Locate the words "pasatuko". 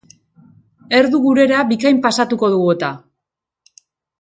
2.07-2.53